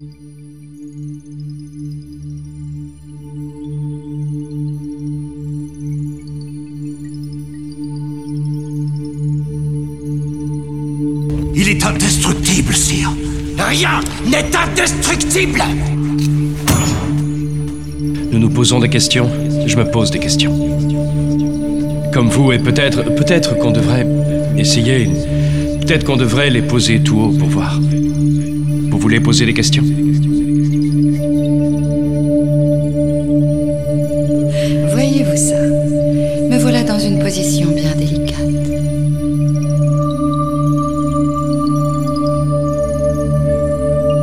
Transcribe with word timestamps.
Il 0.00 0.08
est 11.68 11.84
indestructible, 11.84 12.74
sire. 12.74 13.10
Rien 13.58 13.98
n'est 14.24 14.46
indestructible 14.56 15.64
Nous 18.30 18.38
nous 18.38 18.50
posons 18.50 18.78
des 18.78 18.88
questions, 18.88 19.28
je 19.66 19.76
me 19.76 19.90
pose 19.90 20.12
des 20.12 20.20
questions. 20.20 20.56
Comme 22.12 22.28
vous, 22.28 22.52
et 22.52 22.60
peut-être, 22.60 23.02
peut-être 23.16 23.58
qu'on 23.58 23.72
devrait 23.72 24.06
essayer, 24.56 25.10
peut-être 25.80 26.04
qu'on 26.04 26.16
devrait 26.16 26.50
les 26.50 26.62
poser 26.62 27.02
tout 27.02 27.18
haut 27.18 27.32
pour 27.36 27.48
voir. 27.48 27.80
Vous 28.98 29.02
voulez 29.02 29.20
poser 29.20 29.46
des 29.46 29.54
questions 29.54 29.84
Voyez-vous 34.90 35.36
ça 35.36 35.62
Me 36.50 36.58
voilà 36.58 36.82
dans 36.82 36.98
une 36.98 37.20
position 37.20 37.70
bien 37.70 37.94
délicate. 37.94 38.34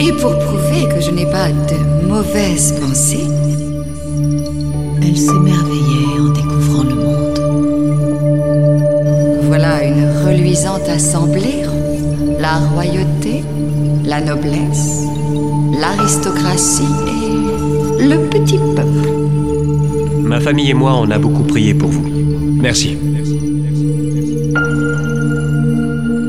Et 0.00 0.12
pour 0.12 0.38
prouver 0.38 0.88
que 0.88 1.02
je 1.02 1.10
n'ai 1.10 1.26
pas 1.26 1.50
de 1.50 2.06
mauvaises 2.08 2.72
pensées, 2.80 3.26
elle 5.02 5.18
s'émerveillait 5.18 6.18
en 6.18 6.30
découvrant 6.30 6.84
le 6.84 6.94
monde. 6.94 7.38
Voilà 9.42 9.84
une 9.84 10.08
reluisante 10.24 10.88
assemblée. 10.88 11.60
La 12.40 12.56
royauté, 12.58 13.44
la 14.12 14.20
noblesse, 14.20 15.06
l'aristocratie 15.80 16.82
et 17.08 18.04
le 18.04 18.28
petit 18.28 18.58
peuple. 18.76 19.08
Ma 20.22 20.38
famille 20.38 20.68
et 20.68 20.74
moi, 20.74 20.92
on 21.00 21.10
a 21.10 21.18
beaucoup 21.18 21.44
prié 21.44 21.72
pour 21.72 21.88
vous. 21.88 22.06
Merci. 22.60 22.98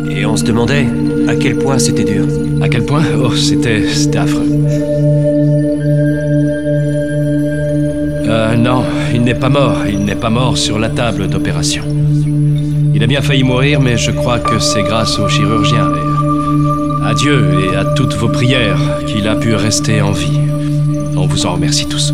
Et 0.09 0.25
on 0.25 0.37
se 0.37 0.45
demandait 0.45 0.85
à 1.27 1.35
quel 1.35 1.57
point 1.57 1.77
c'était 1.77 2.05
dur. 2.05 2.25
À 2.61 2.69
quel 2.69 2.85
point? 2.85 3.03
Oh, 3.21 3.35
c'était, 3.35 3.85
c'était 3.89 4.19
affreux. 4.19 4.47
Euh, 8.29 8.55
non, 8.55 8.85
il 9.13 9.23
n'est 9.23 9.35
pas 9.35 9.49
mort. 9.49 9.79
Il 9.89 10.05
n'est 10.05 10.15
pas 10.15 10.29
mort 10.29 10.57
sur 10.57 10.79
la 10.79 10.87
table 10.87 11.27
d'opération. 11.27 11.83
Il 12.95 13.03
a 13.03 13.07
bien 13.07 13.21
failli 13.21 13.43
mourir, 13.43 13.81
mais 13.81 13.97
je 13.97 14.11
crois 14.11 14.39
que 14.39 14.57
c'est 14.59 14.83
grâce 14.83 15.19
au 15.19 15.27
chirurgien 15.27 15.89
et 15.89 16.22
à 17.05 17.13
Dieu 17.13 17.59
et 17.59 17.75
à 17.75 17.85
toutes 17.85 18.13
vos 18.15 18.29
prières 18.29 18.99
qu'il 19.05 19.27
a 19.27 19.35
pu 19.35 19.55
rester 19.55 20.01
en 20.01 20.11
vie. 20.11 20.39
On 21.15 21.25
vous 21.25 21.45
en 21.45 21.53
remercie 21.53 21.85
tous. 21.87 22.13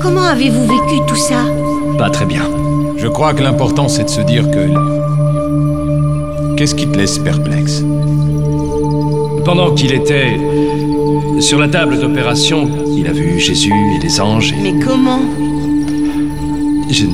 Comment 0.00 0.22
avez-vous 0.22 0.66
vécu 0.66 1.00
tout 1.06 1.16
ça? 1.16 1.44
Pas 1.98 2.10
très 2.10 2.24
bien. 2.24 2.42
Je 2.96 3.08
crois 3.08 3.34
que 3.34 3.42
l'important 3.42 3.88
c'est 3.88 4.04
de 4.04 4.10
se 4.10 4.20
dire 4.22 4.50
que... 4.50 4.68
Qu'est-ce 6.56 6.74
qui 6.74 6.86
te 6.86 6.96
laisse 6.96 7.18
perplexe? 7.18 7.82
Pendant 9.44 9.72
qu'il 9.74 9.92
était 9.92 10.38
sur 11.40 11.58
la 11.58 11.68
table 11.68 11.98
d'opération, 11.98 12.68
il 12.96 13.06
a 13.06 13.12
vu 13.12 13.38
Jésus 13.38 13.72
et 13.96 13.98
les 14.02 14.20
anges. 14.20 14.52
Et 14.52 14.72
Mais 14.72 14.84
comment? 14.84 15.20
Je, 16.90 17.06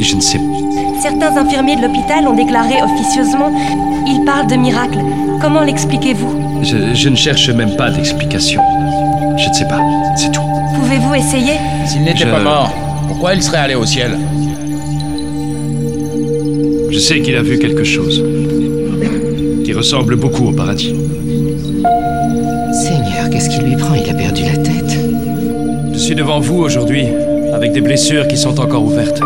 je 0.00 0.16
ne 0.16 0.20
sais 0.20 0.38
pas. 0.38 1.00
Certains 1.02 1.36
infirmiers 1.36 1.76
de 1.76 1.82
l'hôpital 1.82 2.28
ont 2.28 2.34
déclaré 2.34 2.74
officieusement 2.82 3.50
Ils 4.14 4.24
parlent 4.26 4.46
de 4.46 4.56
miracles. 4.56 4.98
Comment 5.40 5.62
l'expliquez-vous 5.62 6.62
Je, 6.62 6.94
je 6.94 7.08
ne 7.08 7.16
cherche 7.16 7.48
même 7.50 7.76
pas 7.76 7.90
d'explication. 7.90 8.60
Je 9.38 9.48
ne 9.48 9.54
sais 9.54 9.64
pas, 9.66 9.80
c'est 10.16 10.30
tout. 10.30 10.42
Pouvez-vous 10.76 11.14
essayer 11.14 11.52
S'il 11.86 12.02
n'était 12.02 12.18
Je- 12.24 12.28
pas 12.30 12.40
mort, 12.40 12.70
pourquoi 13.08 13.34
il 13.34 13.42
serait 13.42 13.58
allé 13.58 13.74
au 13.74 13.86
ciel 13.86 14.18
Je 16.90 16.98
sais 16.98 17.20
qu'il 17.20 17.36
a 17.36 17.42
vu 17.42 17.58
quelque 17.58 17.84
chose 17.84 18.22
qui 19.64 19.72
ressemble 19.72 20.16
beaucoup 20.16 20.48
au 20.48 20.52
paradis. 20.52 20.94
Seigneur, 22.72 23.30
qu'est-ce 23.30 23.48
qui 23.48 23.60
lui 23.60 23.76
prend? 23.76 23.94
Il 23.94 24.10
a 24.10 24.14
perdu 24.14 24.42
la 24.42 24.56
tête. 24.58 24.98
Je 25.92 25.98
suis 25.98 26.14
devant 26.14 26.40
vous 26.40 26.58
aujourd'hui 26.58 27.06
avec 27.54 27.72
des 27.72 27.80
blessures 27.80 28.28
qui 28.28 28.36
sont 28.36 28.60
encore 28.60 28.82
ouvertes. 28.84 29.20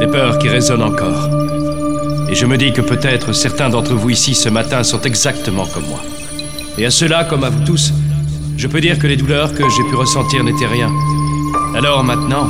Des 0.00 0.06
peurs 0.08 0.38
qui 0.38 0.48
résonnent 0.48 0.82
encore. 0.82 1.28
Et 2.30 2.34
je 2.34 2.46
me 2.46 2.56
dis 2.56 2.72
que 2.72 2.80
peut-être 2.80 3.32
certains 3.32 3.68
d'entre 3.68 3.94
vous 3.94 4.10
ici 4.10 4.34
ce 4.34 4.48
matin 4.48 4.82
sont 4.82 5.00
exactement 5.02 5.66
comme 5.66 5.86
moi. 5.88 6.00
Et 6.78 6.86
à 6.86 6.90
cela, 6.90 7.24
comme 7.24 7.44
à 7.44 7.50
vous 7.50 7.64
tous, 7.64 7.92
je 8.56 8.66
peux 8.66 8.80
dire 8.80 8.98
que 8.98 9.06
les 9.06 9.16
douleurs 9.16 9.54
que 9.54 9.62
j'ai 9.68 9.84
pu 9.90 9.94
ressentir 9.94 10.42
n'étaient 10.42 10.66
rien. 10.66 10.90
Alors 11.74 12.02
maintenant, 12.02 12.48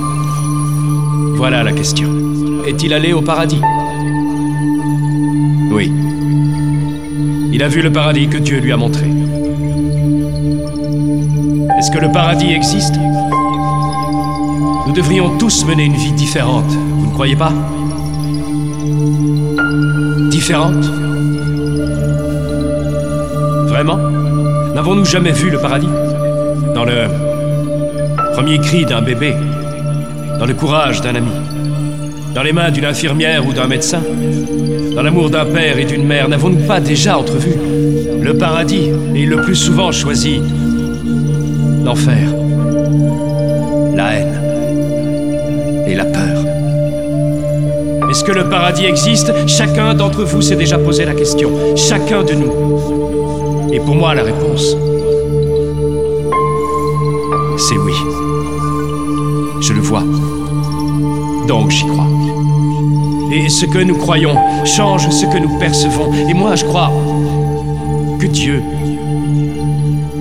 voilà 1.37 1.62
la 1.62 1.73
question. 1.73 2.09
Est-il 2.67 2.95
allé 2.95 3.12
au 3.12 3.21
paradis? 3.21 3.61
Oui. 5.71 5.93
Il 7.53 7.62
a 7.62 7.69
vu 7.69 7.83
le 7.83 7.93
paradis 7.93 8.29
que 8.29 8.39
Dieu 8.39 8.59
lui 8.61 8.73
a 8.73 8.77
montré. 8.77 9.06
Est-ce 11.79 11.91
que 11.91 11.99
le 11.99 12.11
paradis 12.11 12.53
existe? 12.53 12.95
Nous 14.87 14.93
devrions 14.93 15.37
tous 15.37 15.65
mener 15.67 15.85
une 15.85 15.97
vie 15.97 16.12
différente, 16.12 16.71
vous 16.71 17.06
ne 17.06 17.12
croyez 17.12 17.37
pas? 17.37 17.53
Vraiment? 23.66 23.97
N'avons-nous 24.75 25.06
jamais 25.06 25.32
vu 25.32 25.49
le 25.49 25.59
paradis? 25.59 25.88
Dans 26.75 26.84
le 26.84 27.06
premier 28.34 28.59
cri 28.59 28.84
d'un 28.84 29.00
bébé, 29.00 29.34
dans 30.38 30.44
le 30.44 30.53
courage 30.53 31.00
d'un 31.00 31.15
ami, 31.15 31.31
dans 32.34 32.43
les 32.43 32.53
mains 32.53 32.71
d'une 32.71 32.84
infirmière 32.84 33.47
ou 33.47 33.55
d'un 33.55 33.66
médecin, 33.66 34.03
dans 34.94 35.03
l'amour 35.03 35.31
d'un 35.31 35.47
père 35.47 35.78
et 35.78 35.87
d'une 35.87 36.06
mère, 36.06 36.28
n'avons-nous 36.28 36.66
pas 36.66 36.78
déjà 36.81 37.16
entrevu 37.19 37.55
le 38.21 38.37
paradis 38.37 38.91
et 39.15 39.25
le 39.25 39.41
plus 39.41 39.56
souvent 39.56 39.93
choisi 39.93 40.43
l'enfer, 41.82 42.28
la 43.94 44.15
haine 44.15 44.41
et 45.87 45.94
la 45.94 46.05
peur? 46.05 46.54
Est-ce 48.15 48.23
que 48.23 48.31
le 48.31 48.49
paradis 48.49 48.85
existe? 48.85 49.33
Chacun 49.49 49.93
d'entre 49.93 50.23
vous 50.23 50.41
s'est 50.41 50.55
déjà 50.55 50.79
posé 50.79 51.05
la 51.05 51.15
question. 51.15 51.51
Chacun 51.75 52.23
de 52.23 52.35
nous. 52.35 53.73
Et 53.73 53.81
pour 53.81 53.97
moi, 53.97 54.15
la 54.15 54.23
réponse, 54.23 54.77
c'est 57.59 57.77
oui. 57.77 57.93
Je 59.61 59.73
le 59.73 59.81
vois. 59.81 60.05
Donc 61.49 61.73
j'y 61.73 61.85
crois. 61.89 62.07
Et 63.33 63.49
ce 63.49 63.67
que 63.67 63.79
nous 63.79 63.97
croyons 63.97 64.37
change 64.65 65.11
ce 65.11 65.27
que 65.27 65.39
nous 65.39 65.59
percevons. 65.59 66.13
Et 66.31 66.35
moi, 66.35 66.55
je 66.55 66.65
crois 66.67 66.93
que 68.21 68.27
Dieu 68.27 68.63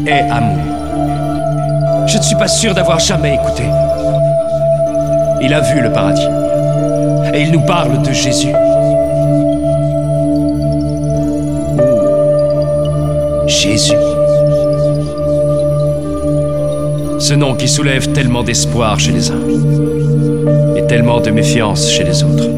est 0.07 0.31
amour. 0.31 2.07
Je 2.07 2.17
ne 2.17 2.23
suis 2.23 2.37
pas 2.37 2.47
sûr 2.47 2.73
d'avoir 2.73 2.97
jamais 2.97 3.35
écouté. 3.35 3.61
Il 5.43 5.53
a 5.53 5.59
vu 5.59 5.79
le 5.79 5.91
paradis. 5.91 6.42
Et 7.33 7.41
il 7.41 7.51
nous 7.51 7.61
parle 7.61 8.01
de 8.03 8.11
Jésus. 8.11 8.53
Jésus. 13.47 13.93
Ce 17.19 17.33
nom 17.33 17.55
qui 17.55 17.67
soulève 17.67 18.11
tellement 18.11 18.43
d'espoir 18.43 18.99
chez 18.99 19.11
les 19.11 19.31
uns 19.31 19.41
et 20.75 20.85
tellement 20.85 21.21
de 21.21 21.31
méfiance 21.31 21.89
chez 21.89 22.03
les 22.03 22.23
autres. 22.23 22.49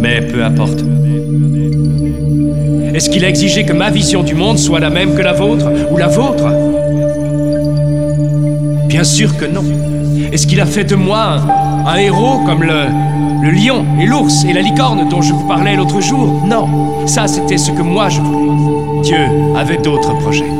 Mais 0.00 0.20
peu 0.20 0.44
importe. 0.44 0.84
Est-ce 2.94 3.10
qu'il 3.10 3.24
a 3.24 3.28
exigé 3.28 3.64
que 3.64 3.72
ma 3.72 3.90
vision 3.90 4.22
du 4.22 4.34
monde 4.34 4.58
soit 4.58 4.78
la 4.78 4.90
même 4.90 5.14
que 5.14 5.22
la 5.22 5.32
vôtre 5.32 5.66
ou 5.90 5.96
la 5.96 6.08
vôtre? 6.08 6.44
Bien 8.86 9.04
sûr 9.04 9.36
que 9.36 9.46
non. 9.46 9.64
Est-ce 10.32 10.46
qu'il 10.46 10.60
a 10.60 10.66
fait 10.66 10.84
de 10.84 10.94
moi 10.94 11.38
un, 11.86 11.96
héros 11.96 12.38
comme 12.46 12.62
le 12.62 13.50
lion 13.50 13.84
et 14.00 14.06
l'ours 14.06 14.44
et 14.44 14.52
la 14.52 14.60
licorne 14.60 15.08
dont 15.08 15.22
je 15.22 15.32
vous 15.32 15.46
parlais 15.46 15.74
l'autre 15.74 16.00
jour 16.00 16.46
Non. 16.46 17.06
Ça, 17.06 17.26
c'était 17.26 17.58
ce 17.58 17.72
que 17.72 17.82
moi 17.82 18.08
je 18.08 18.20
voulais. 18.20 19.02
Dieu 19.02 19.18
avait 19.56 19.78
d'autres 19.78 20.16
projets. 20.18 20.50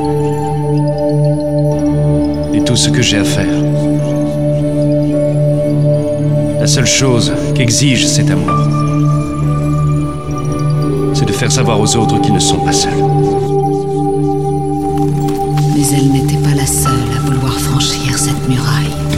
Et 2.52 2.64
tout 2.64 2.74
ce 2.74 2.88
que 2.88 3.00
j'ai 3.00 3.18
à 3.18 3.24
faire. 3.24 3.46
La 6.58 6.66
seule 6.66 6.86
chose 6.86 7.32
qu'exige 7.54 8.06
cet 8.06 8.30
amour, 8.30 8.50
c'est 11.14 11.26
de 11.26 11.32
faire 11.32 11.52
savoir 11.52 11.80
aux 11.80 11.96
autres 11.96 12.20
qu'ils 12.20 12.34
ne 12.34 12.40
sont 12.40 12.58
pas 12.58 12.72
seuls. 12.72 12.92
Mais 15.76 15.96
elle 15.96 16.10
n'était 16.10 16.36
pas 16.36 16.54
la 16.56 16.66
seule 16.66 16.90
à 17.16 17.20
vouloir 17.20 17.52
franchir 17.52 18.18
cette 18.18 18.48
muraille. 18.48 19.09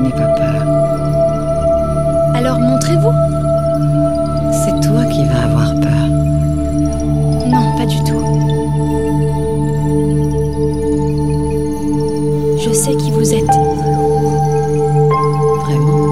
n'ai 0.00 0.10
pas 0.10 0.28
peur. 0.36 0.62
Alors 2.34 2.58
montrez-vous. 2.60 3.12
C'est 4.52 4.80
toi 4.86 5.04
qui 5.06 5.24
vas 5.24 5.44
avoir 5.44 5.74
peur. 5.74 6.06
Non, 7.46 7.76
pas 7.76 7.86
du 7.86 7.98
tout. 8.04 8.24
Je 12.58 12.72
sais 12.72 12.94
qui 12.96 13.10
vous 13.10 13.34
êtes. 13.34 13.44
Vraiment 15.64 16.06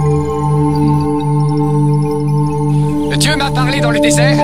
Le 3.10 3.16
Dieu 3.16 3.36
m'a 3.36 3.50
parlé 3.50 3.80
dans 3.80 3.90
le 3.90 4.00
désert. 4.00 4.38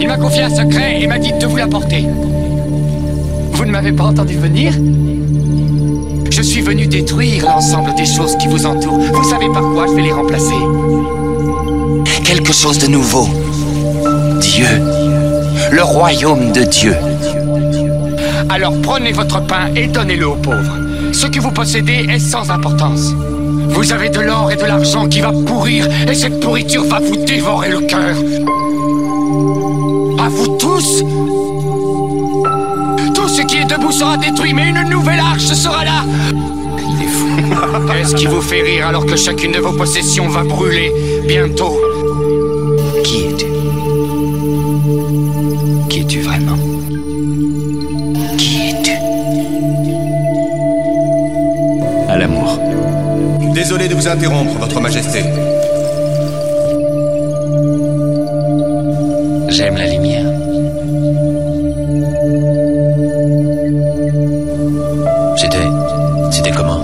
Il 0.00 0.08
m'a 0.08 0.16
confié 0.16 0.42
un 0.42 0.50
secret 0.50 1.00
et 1.00 1.06
m'a 1.06 1.18
dit 1.18 1.32
de 1.32 1.46
vous 1.46 1.56
l'apporter. 1.56 2.06
Vous 3.52 3.64
ne 3.64 3.70
m'avez 3.70 3.92
pas 3.92 4.04
entendu 4.04 4.36
venir? 4.38 4.72
Venu 6.70 6.86
détruire 6.86 7.44
l'ensemble 7.46 7.92
des 7.96 8.06
choses 8.06 8.36
qui 8.38 8.46
vous 8.46 8.64
entourent. 8.64 9.00
Vous 9.00 9.28
savez 9.28 9.48
par 9.52 9.62
quoi 9.72 9.88
je 9.88 9.92
vais 9.92 10.02
les 10.02 10.12
remplacer 10.12 10.54
Quelque 12.24 12.52
chose 12.52 12.78
de 12.78 12.86
nouveau. 12.86 13.28
Dieu. 14.40 14.68
Le 15.72 15.82
royaume 15.82 16.52
de 16.52 16.62
Dieu. 16.62 16.94
Alors 18.48 18.72
prenez 18.82 19.10
votre 19.10 19.44
pain 19.46 19.74
et 19.74 19.88
donnez-le 19.88 20.28
aux 20.28 20.36
pauvres. 20.36 20.76
Ce 21.10 21.26
que 21.26 21.40
vous 21.40 21.50
possédez 21.50 22.06
est 22.08 22.20
sans 22.20 22.48
importance. 22.52 23.16
Vous 23.70 23.92
avez 23.92 24.08
de 24.08 24.20
l'or 24.20 24.52
et 24.52 24.56
de 24.56 24.64
l'argent 24.64 25.08
qui 25.08 25.20
va 25.20 25.32
pourrir, 25.32 25.88
et 26.08 26.14
cette 26.14 26.38
pourriture 26.38 26.84
va 26.84 27.00
vous 27.00 27.16
dévorer 27.16 27.70
le 27.70 27.80
cœur. 27.80 28.16
À 30.24 30.28
vous 30.28 30.56
tous 30.56 31.02
Tout 33.12 33.28
ce 33.28 33.42
qui 33.42 33.56
est 33.56 33.64
debout 33.64 33.90
sera 33.90 34.16
détruit, 34.16 34.54
mais 34.54 34.68
une 34.68 34.88
nouvelle 34.88 35.18
arche 35.18 35.52
sera 35.52 35.84
là. 35.84 36.04
Qu'est-ce 37.92 38.14
qui 38.14 38.26
vous 38.26 38.40
fait 38.40 38.62
rire 38.62 38.86
alors 38.86 39.06
que 39.06 39.16
chacune 39.16 39.52
de 39.52 39.58
vos 39.58 39.72
possessions 39.72 40.28
va 40.28 40.42
brûler 40.42 40.92
bientôt 41.26 41.80
Qui 43.04 43.24
es-tu 43.26 43.46
Qui 45.88 46.00
es-tu 46.00 46.20
vraiment 46.20 46.58
Qui 48.36 48.70
es-tu 48.70 48.92
À 52.08 52.16
l'amour. 52.18 52.58
Désolé 53.54 53.88
de 53.88 53.94
vous 53.94 54.08
interrompre, 54.08 54.58
Votre 54.58 54.80
Majesté. 54.80 55.22
J'aime 59.48 59.76
la 59.76 59.86
lumière. 59.86 60.26
C'était. 65.36 65.68
C'était 66.30 66.52
comment 66.52 66.79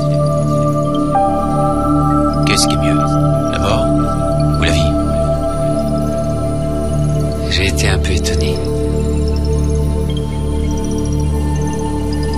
J'ai 7.56 7.68
été 7.68 7.88
un 7.88 7.98
peu 7.98 8.12
étonné. 8.12 8.54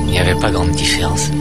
Il 0.05 0.11
n'y 0.13 0.19
avait 0.21 0.37
pas 0.37 0.49
grande 0.53 0.71
différence. 0.71 1.33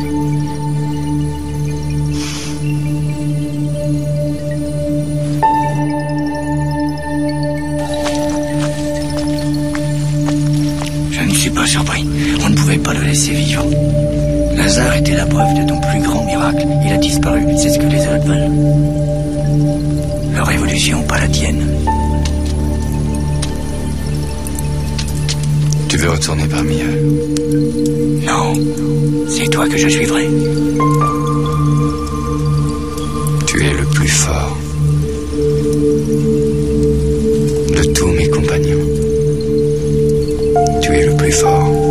Je 11.12 11.22
ne 11.22 11.34
suis 11.36 11.52
pas 11.52 11.68
surpris. 11.68 12.10
On 12.44 12.50
ne 12.50 12.56
pouvait 12.56 12.80
pas 12.80 12.96
le 12.96 13.02
laisser 13.02 13.34
vivre. 13.34 13.64
Lazare 14.56 14.98
était 14.98 15.18
la 15.18 15.28
preuve 15.28 15.54
de 15.54 15.70
ton 15.70 15.80
plus 15.80 16.00
grand 16.02 16.26
miracle. 16.26 16.66
Il 16.84 16.94
a 16.94 16.98
disparu. 16.98 17.44
C'est 17.56 17.70
ce 17.70 17.78
que 17.78 17.86
les 17.86 18.02
autres 18.08 18.26
veulent. 18.26 18.52
Leur 20.34 20.48
révolution, 20.48 21.04
pas 21.04 21.20
la 21.20 21.28
tienne. 21.28 21.64
Tu 25.90 25.98
veux 25.98 26.10
retourner 26.10 26.48
parmi 26.48 26.82
eux 26.82 27.02
Non. 28.26 28.54
C'est 29.30 29.50
toi 29.50 29.68
que 29.68 29.78
je 29.78 29.88
suivrai. 29.88 30.28
Tu 33.46 33.66
es 33.66 33.74
le 33.74 33.86
plus 33.86 34.08
fort 34.08 34.58
de 37.78 37.94
tous 37.94 38.08
mes 38.08 38.30
compagnons. 38.30 38.86
Tu 40.82 40.92
es 40.94 41.06
le 41.06 41.16
plus 41.16 41.32
fort. 41.32 41.87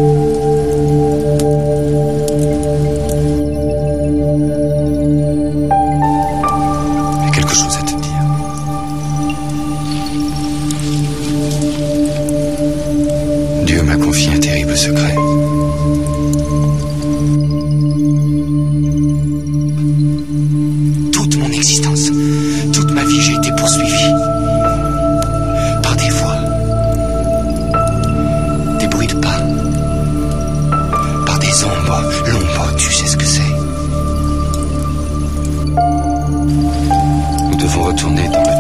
L'ombre, 32.25 32.75
tu 32.77 32.93
sais 32.93 33.07
ce 33.07 33.17
que 33.17 33.25
c'est. 33.25 33.43
Nous 37.51 37.57
devons 37.57 37.83
retourner 37.85 38.29
dans 38.29 38.43
le 38.43 38.56